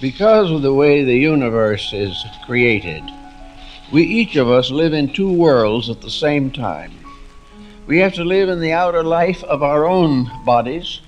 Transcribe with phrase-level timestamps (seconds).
[0.00, 3.02] Because of the way the universe is created,
[3.92, 6.90] we each of us live in two worlds at the same time.
[7.86, 11.02] We have to live in the outer life of our own bodies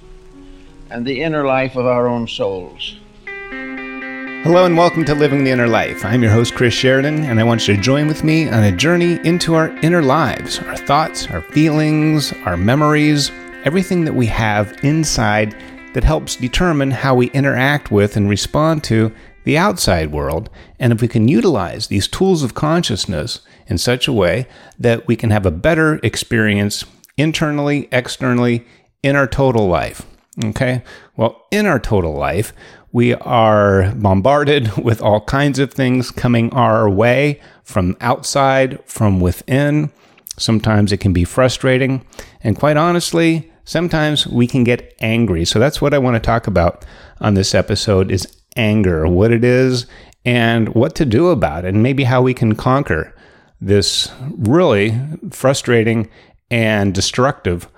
[0.91, 2.99] and the inner life of our own souls.
[3.25, 6.05] Hello and welcome to Living the Inner Life.
[6.05, 8.77] I'm your host, Chris Sheridan, and I want you to join with me on a
[8.77, 13.31] journey into our inner lives, our thoughts, our feelings, our memories,
[13.65, 15.57] everything that we have inside
[15.95, 19.13] that helps determine how we interact with and respond to
[19.45, 24.13] the outside world, and if we can utilize these tools of consciousness in such a
[24.13, 24.47] way
[24.79, 26.85] that we can have a better experience
[27.17, 28.65] internally, externally,
[29.03, 30.07] in our total life.
[30.45, 30.83] Okay?
[31.17, 32.53] Well, in our total life,
[32.93, 39.91] we are bombarded with all kinds of things coming our way from outside, from within.
[40.39, 42.05] Sometimes it can be frustrating.
[42.43, 45.45] And quite honestly, sometimes we can get angry.
[45.45, 46.85] So that's what I want to talk about
[47.21, 49.87] on this episode is anger, what it is
[50.25, 53.15] and what to do about it and maybe how we can conquer
[53.61, 54.99] this really
[55.31, 56.09] frustrating
[56.51, 57.69] and destructive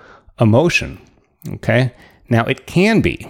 [0.41, 1.01] emotion.
[1.49, 1.93] Okay?
[2.29, 3.29] Now it can be.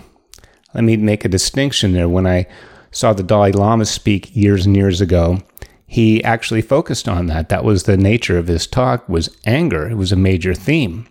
[0.72, 2.08] Let me make a distinction there.
[2.08, 2.46] When I
[2.90, 5.40] saw the Dalai Lama speak years and years ago,
[5.86, 7.48] he actually focused on that.
[7.48, 9.88] That was the nature of his talk was anger.
[9.88, 11.06] It was a major theme.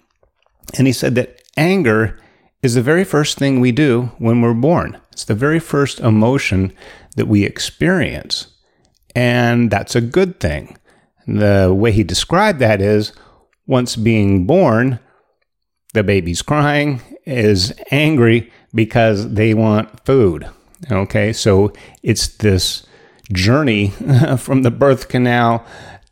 [0.78, 2.20] And he said that anger
[2.62, 5.00] is the very first thing we do when we're born.
[5.12, 6.74] It's the very first emotion
[7.16, 8.48] that we experience.
[9.16, 10.78] And that's a good thing.
[11.28, 13.14] The way he described that is
[13.68, 15.00] once being born,
[15.94, 20.50] the baby's crying, is angry because they want food.
[20.92, 22.86] Okay, so it's this
[23.32, 23.90] journey
[24.38, 25.66] from the birth canal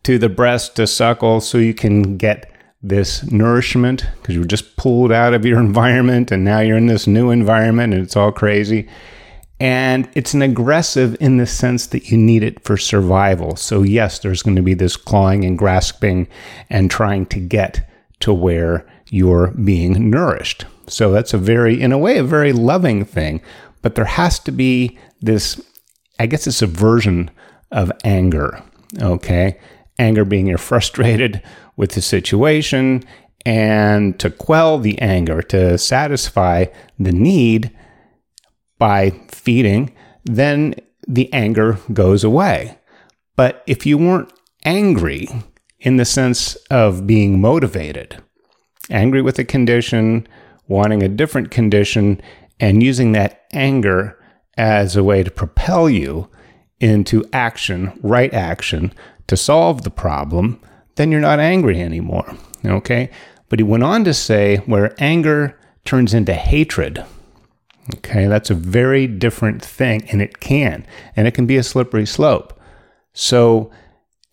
[0.04, 2.51] to the breast to suckle so you can get
[2.84, 6.88] this nourishment because you were just pulled out of your environment and now you're in
[6.88, 8.88] this new environment and it's all crazy.
[9.60, 13.56] And it's an aggressive in the sense that you need it for survival.
[13.56, 16.28] So, yes, there's going to be this clawing and grasping
[16.72, 17.88] and trying to get
[18.22, 20.66] to where you're being nourished.
[20.88, 23.40] So, that's a very, in a way, a very loving thing.
[23.84, 25.62] But there has to be this,
[26.20, 27.30] I guess it's a version
[27.72, 28.64] of anger.
[29.00, 29.60] Okay.
[30.00, 31.42] Anger being you're frustrated
[31.76, 33.04] with the situation
[33.46, 36.66] and to quell the anger, to satisfy
[37.00, 37.72] the need
[38.78, 40.76] by feeding, then
[41.08, 42.78] the anger goes away.
[43.36, 44.32] But if you weren't
[44.66, 45.28] angry
[45.80, 48.22] in the sense of being motivated,
[48.90, 50.28] angry with a condition,
[50.68, 52.22] wanting a different condition,
[52.60, 54.18] and using that anger
[54.58, 56.30] as a way to propel you
[56.80, 58.94] into action, right action,
[59.32, 60.62] to solve the problem,
[60.96, 62.36] then you're not angry anymore.
[62.64, 63.10] Okay?
[63.50, 67.04] But he went on to say where anger turns into hatred,
[67.96, 72.06] Okay, that's a very different thing, and it can, and it can be a slippery
[72.06, 72.60] slope.
[73.14, 73.72] So,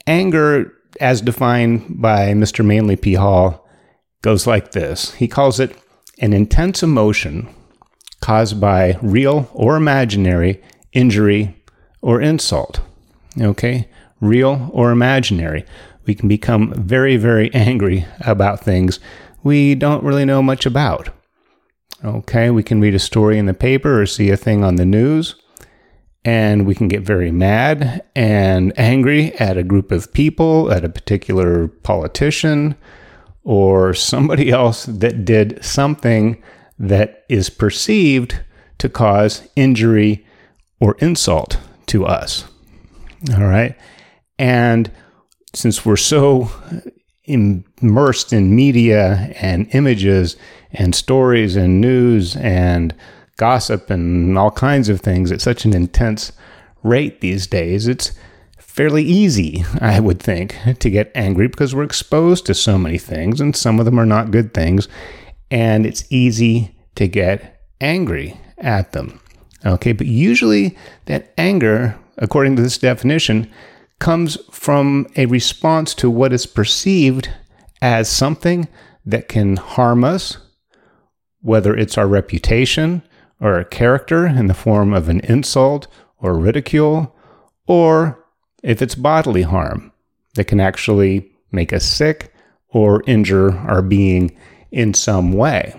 [0.06, 2.64] anger, as defined by Mr.
[2.64, 3.14] Manly P.
[3.14, 3.66] Hall,
[4.22, 5.76] goes like this He calls it
[6.18, 7.48] an intense emotion
[8.20, 11.56] caused by real or imaginary injury
[12.02, 12.80] or insult.
[13.40, 13.88] Okay,
[14.20, 15.64] real or imaginary.
[16.06, 19.00] We can become very, very angry about things
[19.42, 21.10] we don't really know much about.
[22.04, 24.84] Okay, we can read a story in the paper or see a thing on the
[24.84, 25.34] news,
[26.24, 30.88] and we can get very mad and angry at a group of people, at a
[30.88, 32.76] particular politician,
[33.42, 36.40] or somebody else that did something
[36.78, 38.40] that is perceived
[38.78, 40.24] to cause injury
[40.80, 42.44] or insult to us.
[43.32, 43.74] All right.
[44.38, 44.90] And
[45.54, 46.50] since we're so
[47.24, 50.36] immersed in media and images
[50.72, 52.94] and stories and news and
[53.36, 56.32] gossip and all kinds of things at such an intense
[56.82, 58.12] rate these days, it's
[58.58, 63.40] fairly easy, I would think, to get angry because we're exposed to so many things
[63.40, 64.88] and some of them are not good things.
[65.50, 69.20] And it's easy to get angry at them.
[69.64, 70.76] Okay, but usually
[71.06, 73.50] that anger, according to this definition,
[73.98, 77.30] comes from a response to what is perceived
[77.82, 78.68] as something
[79.04, 80.38] that can harm us,
[81.40, 83.02] whether it's our reputation
[83.40, 85.86] or our character in the form of an insult
[86.18, 87.14] or ridicule,
[87.66, 88.24] or
[88.62, 89.92] if it's bodily harm
[90.34, 92.32] that can actually make us sick
[92.70, 94.36] or injure our being
[94.70, 95.74] in some way.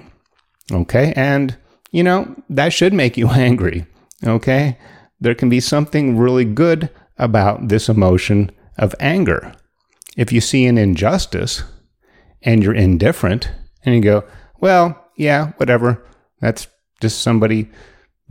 [0.72, 1.58] Okay, and
[1.92, 3.86] you know, that should make you angry.
[4.26, 4.78] Okay,
[5.20, 6.90] there can be something really good
[7.20, 9.54] about this emotion of anger.
[10.18, 11.64] If you see an injustice
[12.42, 13.52] and you're indifferent
[13.84, 14.24] and you go,
[14.60, 16.04] well, yeah, whatever,
[16.42, 16.68] that's
[17.02, 17.70] just somebody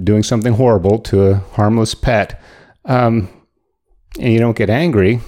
[0.03, 2.41] doing something horrible to a harmless pet,
[2.85, 3.29] um,
[4.19, 5.21] and you don't get angry,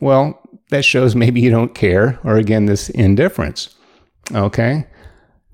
[0.00, 0.40] well,
[0.70, 3.74] that shows maybe you don't care, or again, this indifference.
[4.32, 4.86] Okay.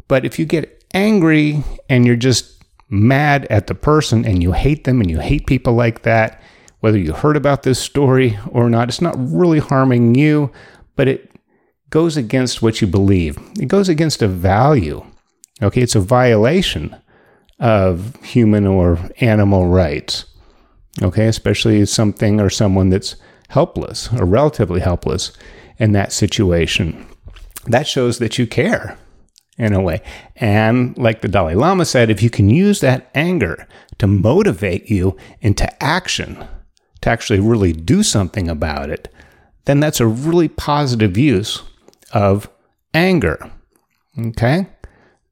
[0.09, 4.85] But if you get angry and you're just mad at the person and you hate
[4.85, 6.41] them and you hate people like that,
[6.81, 10.52] whether you heard about this story or not, it's not really harming you,
[10.94, 11.31] but it
[11.90, 13.38] goes against what you believe.
[13.58, 15.05] It goes against a value.
[15.62, 15.81] Okay.
[15.81, 16.94] It's a violation
[17.58, 20.26] of human or animal rights.
[21.02, 21.26] Okay.
[21.26, 23.17] Especially something or someone that's
[23.49, 25.32] helpless or relatively helpless
[25.78, 27.06] in that situation.
[27.67, 28.99] That shows that you care
[29.58, 30.02] in a way.
[30.37, 33.67] And like the Dalai Lama said, if you can use that anger
[33.99, 36.46] to motivate you into action,
[37.06, 39.08] to actually really do something about it,
[39.64, 41.62] then that's a really positive use
[42.12, 42.50] of
[42.93, 43.38] anger.
[44.19, 44.67] Okay?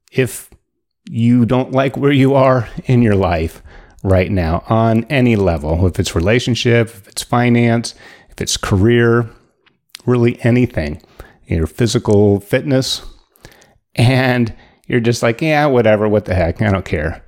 [0.09, 0.49] If
[1.09, 3.61] you don't like where you are in your life
[4.03, 7.93] right now on any level, if it's relationship, if it's finance,
[8.29, 9.29] if it's career,
[10.05, 11.01] really anything,
[11.45, 13.01] your physical fitness,
[13.95, 14.55] and
[14.87, 17.25] you're just like, yeah, whatever, what the heck, I don't care.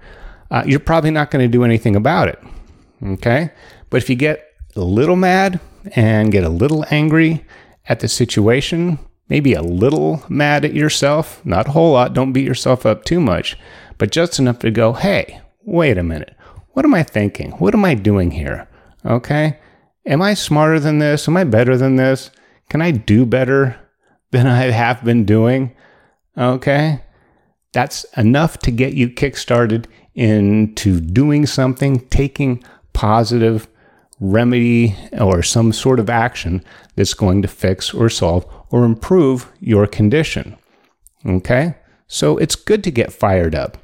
[0.50, 2.42] Uh, you're probably not going to do anything about it.
[3.04, 3.52] Okay.
[3.90, 4.46] But if you get
[4.76, 5.60] a little mad
[5.96, 7.46] and get a little angry
[7.88, 9.00] at the situation,
[9.30, 13.20] maybe a little mad at yourself, not a whole lot, don't beat yourself up too
[13.20, 13.58] much,
[13.98, 16.36] but just enough to go, hey, wait a minute.
[16.74, 17.52] What am I thinking?
[17.54, 18.68] What am I doing here?
[19.06, 19.58] Okay.
[20.06, 21.28] Am I smarter than this?
[21.28, 22.30] Am I better than this?
[22.70, 23.80] Can I do better
[24.32, 25.76] than I have been doing?
[26.38, 27.02] Okay.
[27.74, 32.64] That's enough to get you kickstarted into doing something, taking
[32.94, 33.68] positive
[34.20, 36.64] remedy or some sort of action
[36.96, 40.58] that's going to fix or solve or improve your condition.
[41.26, 41.76] Okay?
[42.08, 43.78] So it's good to get fired up.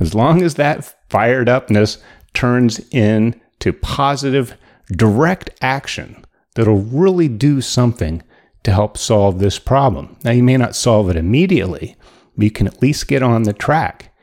[0.00, 1.98] As long as that fired upness
[2.34, 4.56] turns into positive,
[4.92, 6.24] direct action
[6.54, 8.22] that'll really do something
[8.64, 10.16] to help solve this problem.
[10.24, 11.96] Now, you may not solve it immediately,
[12.36, 14.14] but you can at least get on the track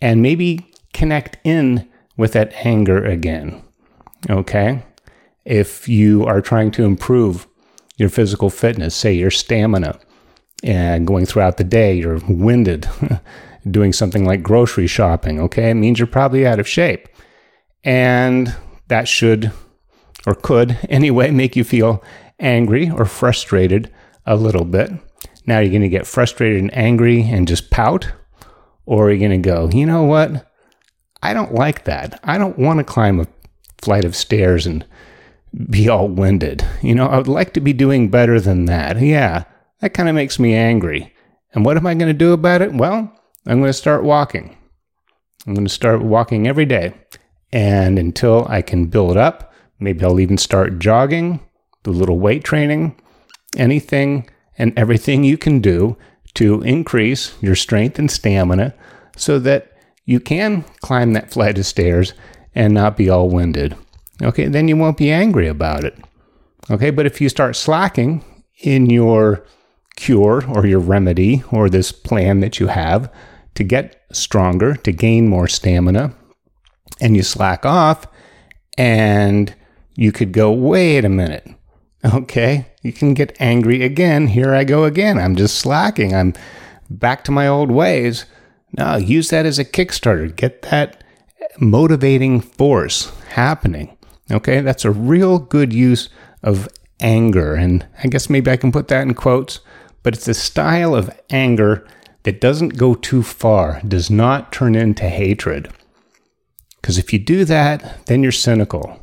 [0.00, 3.62] and maybe connect in with that anger again.
[4.28, 4.82] Okay?
[5.48, 7.46] If you are trying to improve
[7.96, 9.98] your physical fitness, say your stamina,
[10.62, 12.86] and going throughout the day, you're winded
[13.70, 15.70] doing something like grocery shopping, okay?
[15.70, 17.08] It means you're probably out of shape.
[17.82, 18.54] And
[18.88, 19.50] that should
[20.26, 22.04] or could anyway make you feel
[22.38, 23.90] angry or frustrated
[24.26, 24.90] a little bit.
[25.46, 28.12] Now you're going to get frustrated and angry and just pout,
[28.84, 30.46] or you're going to go, you know what?
[31.22, 32.20] I don't like that.
[32.22, 33.26] I don't want to climb a
[33.80, 34.84] flight of stairs and
[35.70, 36.64] be all winded.
[36.82, 39.00] You know, I would like to be doing better than that.
[39.00, 39.44] Yeah,
[39.80, 41.14] that kind of makes me angry.
[41.54, 42.74] And what am I going to do about it?
[42.74, 43.12] Well,
[43.46, 44.56] I'm going to start walking.
[45.46, 46.94] I'm going to start walking every day.
[47.52, 51.40] And until I can build up, maybe I'll even start jogging,
[51.82, 53.00] do a little weight training,
[53.56, 54.28] anything
[54.58, 55.96] and everything you can do
[56.34, 58.74] to increase your strength and stamina
[59.16, 59.72] so that
[60.04, 62.12] you can climb that flight of stairs
[62.54, 63.76] and not be all winded.
[64.22, 65.96] Okay, then you won't be angry about it.
[66.70, 68.24] Okay, but if you start slacking
[68.60, 69.44] in your
[69.96, 73.12] cure or your remedy or this plan that you have
[73.54, 76.14] to get stronger, to gain more stamina,
[77.00, 78.06] and you slack off,
[78.76, 79.54] and
[79.96, 81.48] you could go, wait a minute.
[82.04, 84.28] Okay, you can get angry again.
[84.28, 85.18] Here I go again.
[85.18, 86.14] I'm just slacking.
[86.14, 86.34] I'm
[86.88, 88.24] back to my old ways.
[88.76, 90.34] No, use that as a Kickstarter.
[90.34, 91.02] Get that
[91.60, 93.97] motivating force happening.
[94.30, 96.08] Okay, that's a real good use
[96.42, 96.68] of
[97.00, 97.54] anger.
[97.54, 99.60] And I guess maybe I can put that in quotes,
[100.02, 101.86] but it's a style of anger
[102.24, 105.72] that doesn't go too far, does not turn into hatred.
[106.80, 109.00] Because if you do that, then you're cynical.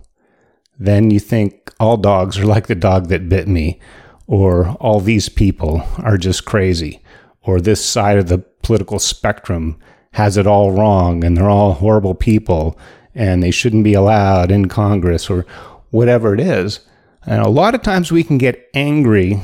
[0.78, 3.80] Then you think all dogs are like the dog that bit me,
[4.28, 7.02] or all these people are just crazy,
[7.42, 9.78] or this side of the political spectrum
[10.14, 12.78] has it all wrong and they're all horrible people
[13.16, 15.46] and they shouldn't be allowed in Congress or
[15.90, 16.82] whatever it is.
[17.26, 19.42] And a lot of times we can get angry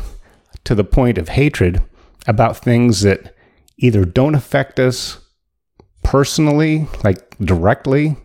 [0.66, 1.82] to the point of hatred
[2.28, 3.34] about things that
[3.78, 5.18] either don't affect us
[6.04, 8.18] personally, like directly,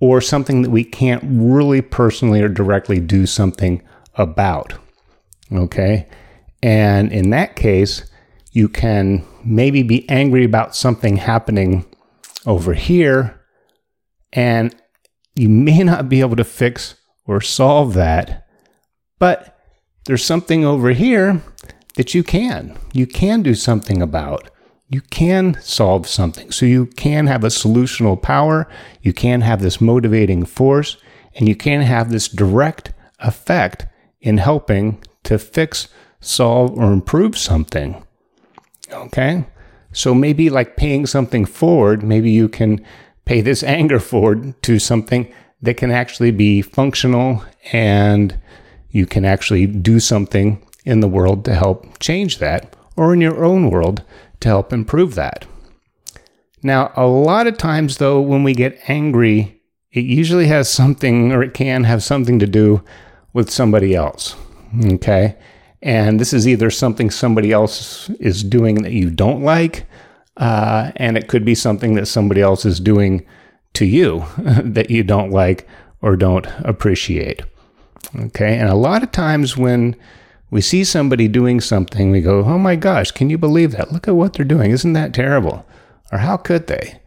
[0.00, 3.82] or something that we can't really personally or directly do something
[4.14, 4.74] about.
[5.52, 6.06] Okay.
[6.62, 8.08] And in that case,
[8.52, 11.84] you can maybe be angry about something happening
[12.46, 13.40] over here,
[14.34, 14.74] and
[15.34, 18.46] you may not be able to fix or solve that,
[19.18, 19.58] but
[20.04, 21.40] there's something over here
[21.96, 22.76] that you can.
[22.92, 24.50] You can do something about.
[24.88, 26.50] you can solve something.
[26.52, 28.68] So you can have a solutional power,
[29.02, 30.96] you can have this motivating force,
[31.34, 33.86] and you can have this direct effect
[34.20, 35.88] in helping to fix,
[36.20, 38.04] solve, or improve something.
[38.92, 39.46] Okay?
[39.92, 42.84] So maybe like paying something forward, maybe you can
[43.24, 48.38] pay this anger forward to something that can actually be functional and
[48.90, 53.44] you can actually do something in the world to help change that or in your
[53.44, 54.02] own world
[54.40, 55.46] to help improve that.
[56.62, 59.60] Now, a lot of times, though, when we get angry,
[59.92, 62.82] it usually has something or it can have something to do
[63.32, 64.34] with somebody else.
[64.84, 65.36] Okay.
[65.82, 69.86] And this is either something somebody else is doing that you don't like,
[70.36, 73.24] uh, and it could be something that somebody else is doing
[73.74, 75.68] to you that you don't like
[76.00, 77.42] or don't appreciate.
[78.18, 78.58] Okay.
[78.58, 79.96] And a lot of times when
[80.50, 83.92] we see somebody doing something, we go, oh my gosh, can you believe that?
[83.92, 84.70] Look at what they're doing.
[84.70, 85.66] Isn't that terrible?
[86.12, 87.00] Or how could they?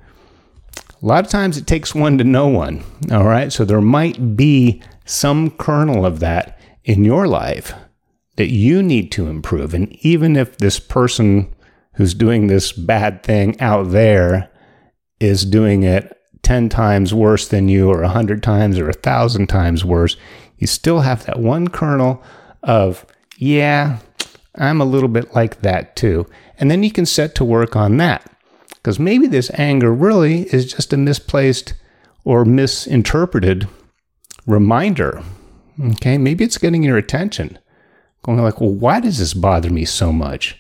[1.02, 2.84] A lot of times it takes one to know one.
[3.12, 3.54] All right.
[3.54, 7.74] So there might be some kernel of that in your life
[8.36, 9.74] that you need to improve.
[9.74, 11.54] And even if this person
[11.98, 14.50] who's doing this bad thing out there
[15.20, 20.16] is doing it 10 times worse than you, or 100 times, or 1,000 times worse,
[20.58, 22.24] you still have that one kernel
[22.64, 23.06] of,
[23.38, 23.98] yeah,
[24.56, 26.28] I'm a little bit like that too.
[26.58, 28.32] And then you can set to work on that.
[28.70, 31.74] Because maybe this anger really is just a misplaced
[32.24, 33.68] or misinterpreted
[34.46, 35.24] reminder.
[35.84, 37.60] Okay, maybe it's getting your attention.
[38.24, 40.60] Going like, well, why does this bother me so much?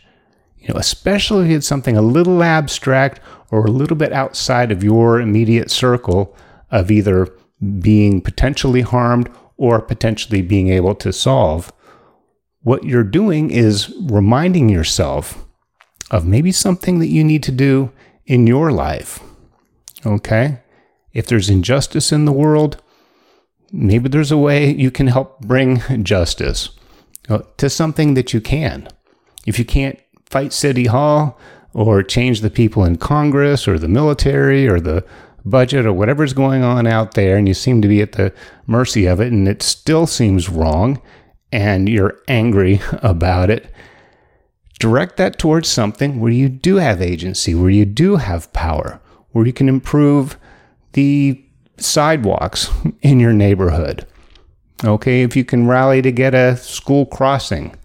[0.67, 3.21] You know, especially if it's something a little abstract
[3.51, 6.36] or a little bit outside of your immediate circle
[6.69, 7.29] of either
[7.79, 11.71] being potentially harmed or potentially being able to solve.
[12.62, 15.45] What you're doing is reminding yourself
[16.12, 17.91] of maybe something that you need to do
[18.25, 19.21] in your life.
[20.05, 20.59] Okay?
[21.13, 22.81] If there's injustice in the world,
[23.71, 26.69] maybe there's a way you can help bring justice
[27.29, 28.89] uh, to something that you can.
[29.45, 29.97] If you can't
[30.29, 31.39] fight City Hall
[31.74, 35.05] or change the people in Congress or the military or the
[35.46, 38.34] budget or whatever's going on out there, and you seem to be at the
[38.65, 41.01] mercy of it, and it still seems wrong,
[41.51, 43.72] and you're angry about it,
[44.79, 49.00] direct that towards something where you do have agency, where you do have power,
[49.31, 50.38] where you can improve
[50.93, 51.41] the
[51.77, 52.69] sidewalks
[53.01, 54.05] in your neighborhood.
[54.84, 57.75] Okay, if you can rally to get a school crossing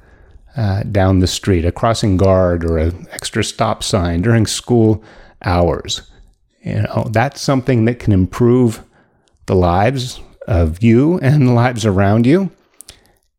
[0.56, 5.02] uh, down the street, a crossing guard or an extra stop sign during school
[5.44, 6.02] hours,
[6.62, 8.84] you know, that's something that can improve
[9.46, 12.50] the lives of you and the lives around you.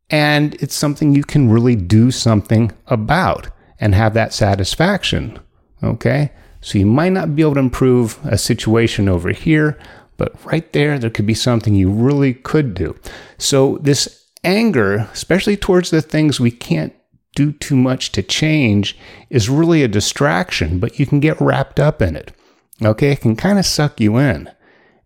[0.09, 5.39] And it's something you can really do something about and have that satisfaction.
[5.81, 6.31] Okay?
[6.61, 9.77] So you might not be able to improve a situation over here,
[10.17, 12.95] but right there, there could be something you really could do.
[13.37, 16.93] So this anger, especially towards the things we can't
[17.35, 18.97] do too much to change,
[19.29, 22.31] is really a distraction, but you can get wrapped up in it.
[22.81, 24.49] Okay, it can kind of suck you in.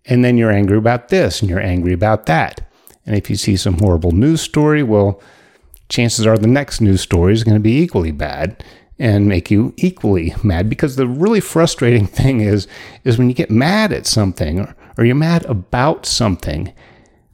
[0.05, 2.61] And then you're angry about this and you're angry about that.
[3.05, 5.21] And if you see some horrible news story, well,
[5.89, 8.63] chances are the next news story is going to be equally bad
[8.99, 12.67] and make you equally mad because the really frustrating thing is
[13.03, 16.73] is when you get mad at something or, or you're mad about something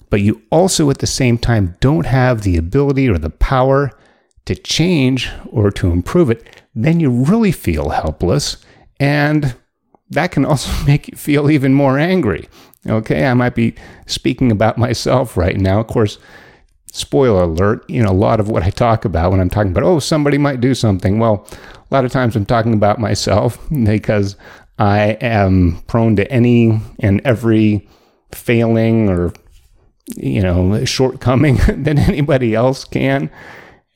[0.10, 3.92] but you also at the same time don't have the ability or the power
[4.46, 8.58] to change or to improve it then you really feel helpless
[9.00, 9.56] and
[10.14, 12.48] that can also make you feel even more angry.
[12.88, 13.76] Okay, I might be
[14.08, 15.80] speaking about myself right now.
[15.80, 16.18] Of course,
[16.92, 19.86] spoiler alert, you know, a lot of what I talk about when I'm talking about,
[19.86, 21.18] oh, somebody might do something.
[21.18, 21.48] Well,
[21.90, 24.36] a lot of times I'm talking about myself because
[24.78, 27.88] I am prone to any and every
[28.34, 29.32] failing or,
[30.16, 33.32] you know, shortcoming that anybody else can.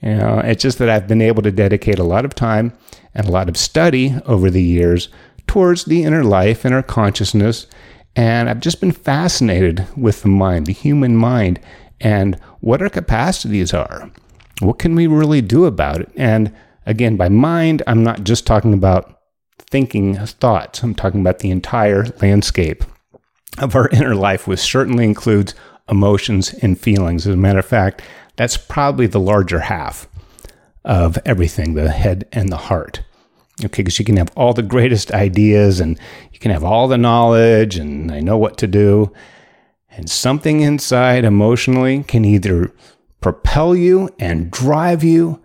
[0.02, 2.74] You know, it's just that I've been able to dedicate a lot of time
[3.14, 5.10] and a lot of study over the years
[5.48, 7.68] towards the inner life, inner consciousness.
[8.16, 11.60] And I've just been fascinated with the mind, the human mind,
[12.00, 14.12] and what our capacities are.
[14.60, 16.12] What can we really do about it?
[16.16, 16.54] And
[16.86, 19.20] again, by mind, I'm not just talking about
[19.70, 22.84] thinking thoughts, I'm talking about the entire landscape
[23.58, 25.54] of our inner life, which certainly includes
[25.90, 27.28] emotions and feelings.
[27.28, 28.02] As a matter of fact,
[28.38, 30.08] that's probably the larger half
[30.86, 33.02] of everything the head and the heart.
[33.66, 36.00] Okay, because you can have all the greatest ideas and
[36.32, 39.12] you can have all the knowledge and I know what to do.
[39.90, 42.72] And something inside emotionally can either
[43.20, 45.42] propel you and drive you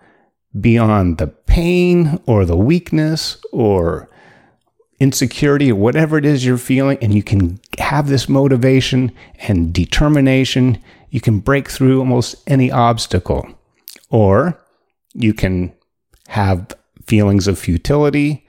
[0.59, 4.09] beyond the pain or the weakness or
[4.99, 7.59] insecurity or whatever it is you're feeling, and you can
[7.93, 9.11] have this motivation
[9.47, 10.81] and determination.
[11.11, 13.47] You can break through almost any obstacle.
[14.09, 14.59] Or
[15.13, 15.73] you can
[16.29, 16.73] have
[17.05, 18.47] feelings of futility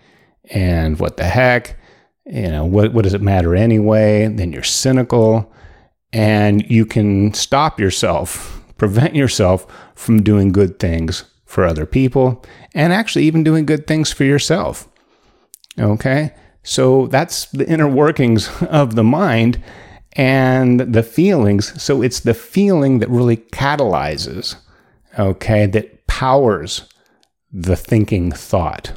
[0.51, 1.79] and what the heck,
[2.25, 4.29] you know, what, what does it matter anyway?
[4.29, 5.53] Then you're cynical
[6.11, 12.43] and you can stop yourself, prevent yourself from doing good things for other people
[12.75, 14.89] and actually even doing good things for yourself.
[15.79, 16.33] Okay?
[16.65, 19.63] So that's the inner workings of the mind
[20.15, 21.81] and the feelings.
[21.81, 24.57] So it's the feeling that really catalyzes,
[25.19, 26.89] okay, that powers
[27.53, 28.93] the thinking thought.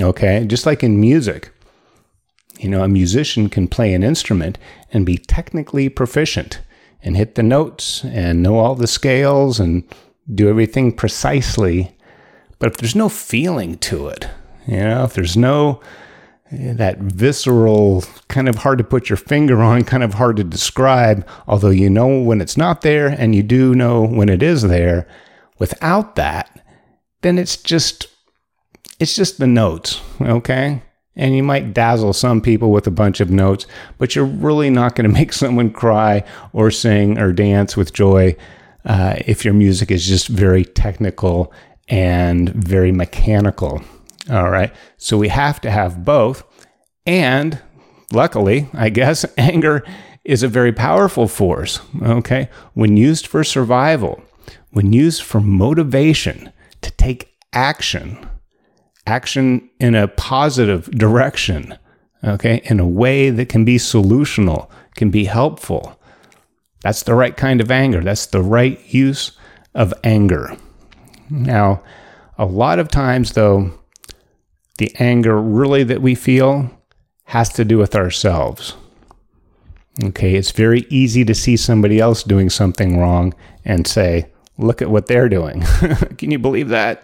[0.00, 0.44] Okay?
[0.46, 1.52] Just like in music.
[2.58, 4.58] You know, a musician can play an instrument
[4.90, 6.60] and be technically proficient
[7.02, 9.84] and hit the notes and know all the scales and
[10.34, 11.94] do everything precisely.
[12.58, 14.26] But if there's no feeling to it,
[14.66, 15.82] you know, if there's no
[16.52, 21.26] that visceral, kind of hard to put your finger on, kind of hard to describe,
[21.46, 25.08] although you know when it's not there and you do know when it is there.
[25.58, 26.64] Without that,
[27.22, 28.08] then it's just
[28.98, 30.82] it's just the notes, okay?
[31.16, 33.66] And you might dazzle some people with a bunch of notes,
[33.98, 38.36] but you're really not going to make someone cry or sing or dance with joy
[38.84, 41.52] uh, if your music is just very technical
[41.88, 43.82] and very mechanical.
[44.30, 44.72] All right.
[44.96, 46.44] So we have to have both.
[47.04, 47.60] And
[48.12, 49.84] luckily, I guess, anger
[50.24, 51.80] is a very powerful force.
[52.02, 52.48] Okay.
[52.74, 54.22] When used for survival,
[54.70, 56.52] when used for motivation
[56.82, 58.28] to take action,
[59.06, 61.78] action in a positive direction,
[62.22, 65.98] okay, in a way that can be solutional, can be helpful.
[66.82, 68.02] That's the right kind of anger.
[68.02, 69.32] That's the right use
[69.74, 70.56] of anger.
[71.30, 71.82] Now,
[72.38, 73.72] a lot of times, though,
[74.78, 76.70] the anger really that we feel
[77.24, 78.76] has to do with ourselves.
[80.04, 84.90] Okay, it's very easy to see somebody else doing something wrong and say, look at
[84.90, 85.62] what they're doing.
[86.18, 87.02] Can you believe that?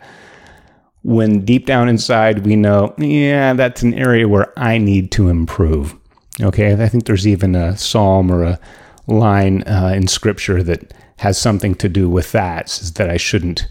[1.03, 5.97] When deep down inside we know, yeah, that's an area where I need to improve.
[6.41, 8.61] Okay, I think there's even a psalm or a
[9.07, 13.67] line uh, in scripture that has something to do with that, says that I shouldn't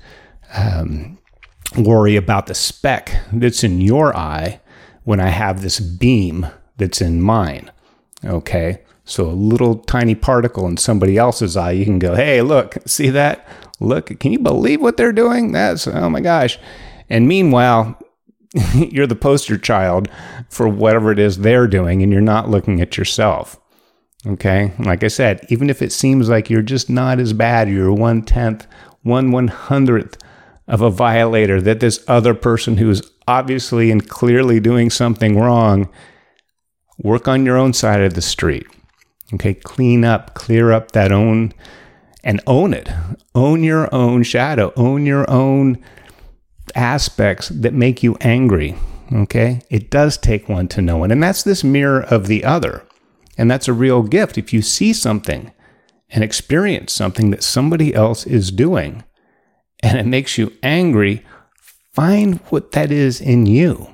[0.56, 1.18] um,
[1.78, 4.60] worry about the speck that's in your eye
[5.04, 7.72] when I have this beam that's in mine.
[8.24, 8.82] Okay.
[9.04, 13.10] So a little tiny particle in somebody else's eye, you can go, hey, look, see
[13.10, 13.48] that?
[13.80, 15.52] Look, can you believe what they're doing?
[15.52, 16.60] That's, oh my gosh.
[17.10, 18.00] And meanwhile,
[18.76, 20.10] you're the poster child
[20.50, 23.60] for whatever it is they're doing, and you're not looking at yourself.
[24.28, 24.74] Okay.
[24.78, 28.22] Like I said, even if it seems like you're just not as bad, you're one
[28.22, 28.68] tenth,
[29.02, 30.18] one one hundredth
[30.67, 35.89] of a violator, that this other person who's obviously and clearly doing something wrong,
[36.97, 38.65] work on your own side of the street.
[39.34, 41.54] Okay, clean up, clear up that own
[42.24, 42.89] and own it.
[43.34, 45.84] Own your own shadow, own your own
[46.76, 48.76] aspects that make you angry.
[49.13, 52.86] Okay, it does take one to know one, and that's this mirror of the other.
[53.38, 54.38] And that's a real gift.
[54.38, 55.52] If you see something
[56.10, 59.04] and experience something that somebody else is doing,
[59.84, 61.26] and it makes you angry,
[61.94, 63.88] find what that is in you.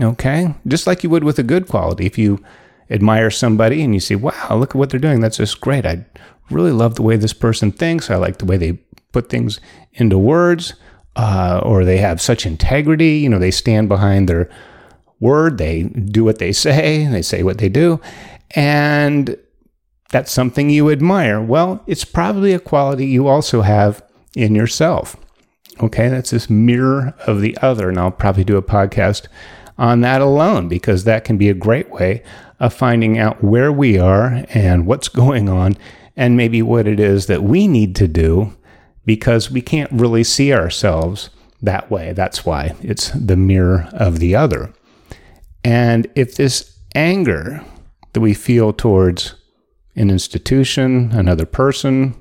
[0.00, 0.54] Okay?
[0.66, 2.06] Just like you would with a good quality.
[2.06, 2.42] If you
[2.90, 5.86] admire somebody and you see, wow, look at what they're doing, that's just great.
[5.86, 6.04] I
[6.50, 8.10] really love the way this person thinks.
[8.10, 8.72] I like the way they
[9.12, 9.60] put things
[9.92, 10.74] into words,
[11.16, 13.18] uh, or they have such integrity.
[13.18, 14.50] You know, they stand behind their
[15.20, 18.00] word, they do what they say, they say what they do.
[18.50, 19.36] And
[20.10, 21.40] that's something you admire.
[21.40, 24.02] Well, it's probably a quality you also have
[24.34, 25.16] in yourself.
[25.82, 27.88] Okay, that's this mirror of the other.
[27.88, 29.26] And I'll probably do a podcast
[29.76, 32.22] on that alone because that can be a great way
[32.60, 35.76] of finding out where we are and what's going on
[36.16, 38.54] and maybe what it is that we need to do
[39.04, 42.12] because we can't really see ourselves that way.
[42.12, 44.72] That's why it's the mirror of the other.
[45.64, 47.64] And if this anger
[48.12, 49.34] that we feel towards
[49.96, 52.14] an institution, another person,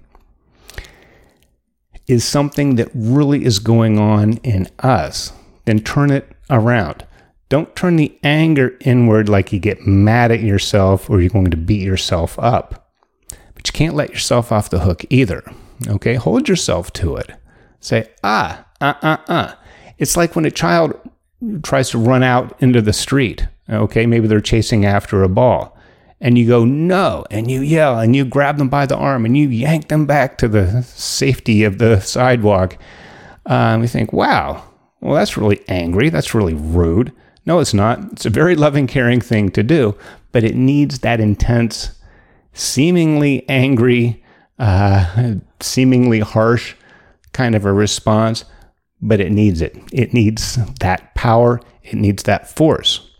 [2.08, 5.32] is something that really is going on in us,
[5.66, 7.06] then turn it around.
[7.50, 11.58] Don't turn the anger inward like you get mad at yourself or you're going to
[11.58, 12.92] beat yourself up.
[13.54, 15.44] But you can't let yourself off the hook either.
[15.88, 16.16] Okay?
[16.16, 17.32] Hold yourself to it.
[17.80, 19.56] Say, ah, uh, uh, uh.
[19.98, 21.00] It's like when a child
[21.62, 23.48] tries to run out into the street.
[23.70, 24.06] Okay?
[24.06, 25.73] Maybe they're chasing after a ball
[26.24, 29.38] and you go, no, and you yell and you grab them by the arm and
[29.38, 32.78] you yank them back to the safety of the sidewalk.
[33.46, 34.64] Um, we think, wow,
[35.02, 36.10] well, that's really angry.
[36.10, 37.12] That's really rude.
[37.46, 38.00] No, it's not.
[38.14, 39.98] It's a very loving, caring thing to do,
[40.32, 41.92] but it needs that intense,
[42.54, 44.24] seemingly angry,
[44.60, 46.74] uh, seemingly harsh
[47.34, 48.46] kind of a response,
[49.02, 49.78] but it needs it.
[49.92, 53.12] It needs that power, it needs that force.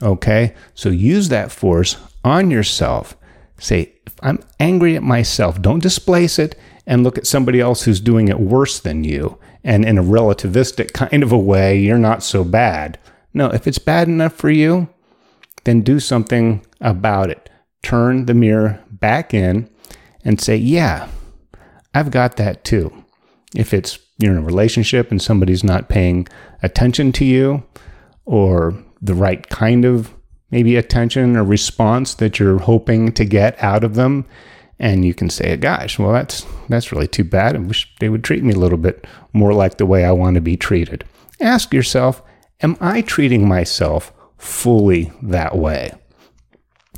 [0.00, 0.54] Okay?
[0.74, 3.16] So use that force on yourself.
[3.58, 8.28] Say, I'm angry at myself, don't displace it and look at somebody else who's doing
[8.28, 9.38] it worse than you.
[9.64, 12.98] And in a relativistic kind of a way, you're not so bad.
[13.32, 14.88] No, if it's bad enough for you,
[15.64, 17.48] then do something about it.
[17.82, 19.70] Turn the mirror back in
[20.24, 21.08] and say, yeah,
[21.94, 23.04] I've got that too.
[23.54, 26.28] If it's you're in a relationship and somebody's not paying
[26.62, 27.64] attention to you
[28.24, 30.14] or the right kind of
[30.52, 34.24] maybe attention or response that you're hoping to get out of them,
[34.78, 37.56] and you can say, "Gosh, well that's that's really too bad.
[37.56, 40.36] I wish they would treat me a little bit more like the way I want
[40.36, 41.04] to be treated."
[41.40, 42.22] Ask yourself,
[42.60, 45.92] am I treating myself fully that way?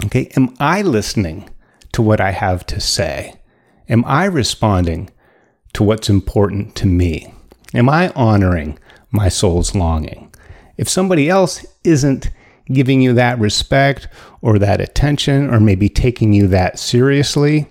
[0.05, 1.49] Okay, am I listening
[1.93, 3.35] to what I have to say?
[3.89, 5.11] Am I responding
[5.73, 7.33] to what's important to me?
[7.73, 8.79] Am I honoring
[9.11, 10.33] my soul's longing?
[10.77, 12.31] If somebody else isn't
[12.73, 14.09] giving you that respect
[14.41, 17.67] or that attention or maybe taking you that seriously,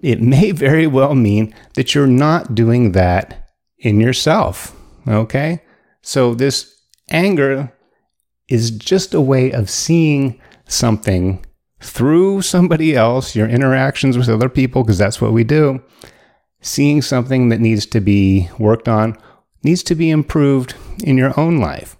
[0.00, 4.76] it may very well mean that you're not doing that in yourself.
[5.06, 5.62] Okay?
[6.02, 7.72] So, this anger
[8.48, 11.44] is just a way of seeing something
[11.80, 15.82] through somebody else, your interactions with other people, because that's what we do,
[16.60, 19.16] seeing something that needs to be worked on,
[19.64, 21.96] needs to be improved in your own life.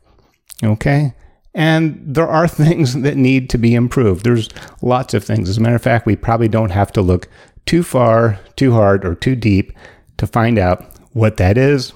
[0.62, 1.14] Okay?
[1.54, 4.24] And there are things that need to be improved.
[4.24, 4.48] There's
[4.80, 5.48] lots of things.
[5.48, 7.28] As a matter of fact, we probably don't have to look
[7.66, 9.72] too far, too hard, or too deep
[10.16, 11.92] to find out what that is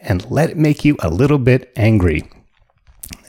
[0.00, 2.28] and let it make you a little bit angry.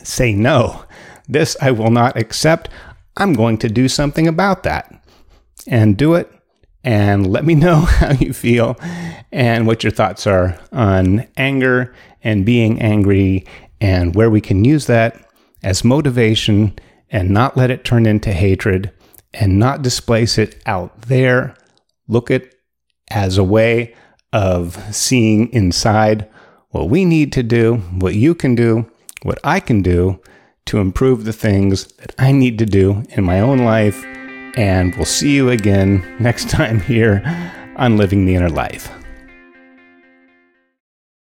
[0.03, 0.85] Say, no,
[1.27, 2.69] this I will not accept.
[3.17, 5.01] I'm going to do something about that.
[5.67, 6.31] And do it
[6.83, 8.77] and let me know how you feel
[9.31, 13.45] and what your thoughts are on anger and being angry
[13.81, 15.24] and where we can use that
[15.65, 16.77] as motivation
[17.09, 18.91] and not let it turn into hatred
[19.33, 21.55] and not displace it out there.
[22.07, 22.53] Look at
[23.09, 23.95] as a way
[24.31, 26.29] of seeing inside
[26.69, 28.89] what we need to do, what you can do,
[29.23, 30.21] what I can do
[30.67, 34.03] to improve the things that I need to do in my own life.
[34.57, 37.23] And we'll see you again next time here
[37.75, 39.04] on Living the Inner Life.